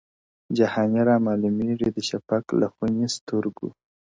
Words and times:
جهاني 0.57 1.01
رامعلومېږي 1.09 1.89
د 1.95 1.97
شفق 2.09 2.45
له 2.59 2.67
خوني 2.73 3.05
سترګو- 3.15 3.69